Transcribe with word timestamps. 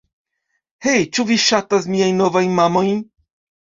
Hej' 0.85 1.05
ĉu 1.19 1.27
vi 1.33 1.39
ŝatas 1.45 1.89
miajn 1.93 2.21
novajn 2.25 2.61
mamojn 2.65 3.09